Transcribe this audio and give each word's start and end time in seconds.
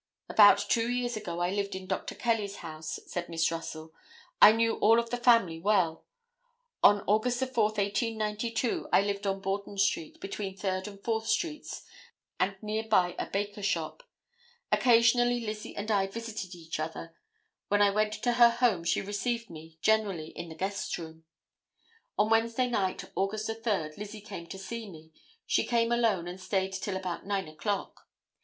"About 0.27 0.57
two 0.57 0.89
years 0.89 1.15
ago 1.15 1.41
I 1.41 1.51
lived 1.51 1.75
in 1.75 1.85
Dr. 1.85 2.15
Kelly's 2.15 2.55
house," 2.55 2.99
said 3.05 3.29
Miss 3.29 3.51
Russell; 3.51 3.93
"I 4.41 4.51
knew 4.51 4.77
all 4.77 4.97
of 4.99 5.11
the 5.11 5.17
family 5.17 5.59
well. 5.59 6.05
On 6.81 7.05
Aug. 7.05 7.31
4, 7.31 7.63
1892, 7.65 8.89
I 8.91 9.03
lived 9.03 9.27
on 9.27 9.41
Borden 9.41 9.77
street, 9.77 10.19
between 10.19 10.57
Third 10.57 10.87
and 10.87 10.99
Fourth 11.03 11.27
streets, 11.27 11.83
and 12.39 12.55
near 12.63 12.81
by 12.87 13.15
a 13.19 13.29
baker 13.29 13.61
shop; 13.61 14.01
occasionally 14.71 15.41
Lizzie 15.45 15.75
and 15.75 15.91
I 15.91 16.07
visited 16.07 16.55
each 16.55 16.79
other; 16.79 17.13
when 17.67 17.83
I 17.83 17.91
went 17.91 18.13
to 18.23 18.31
her 18.33 18.49
home 18.49 18.83
she 18.83 19.01
received 19.01 19.51
me, 19.51 19.77
generally, 19.83 20.29
in 20.29 20.49
the 20.49 20.55
guests' 20.55 20.97
room. 20.97 21.25
On 22.17 22.27
Wednesday 22.27 22.67
night, 22.67 23.05
Aug. 23.15 23.39
3, 23.39 23.95
Lizzie 23.99 24.21
came 24.21 24.47
to 24.47 24.57
see 24.57 24.89
me; 24.89 25.11
she 25.45 25.63
came 25.63 25.91
alone, 25.91 26.27
and 26.27 26.41
stayed 26.41 26.73
till 26.73 26.97
about 26.97 27.27
9 27.27 27.47
o'clock. 27.49 28.07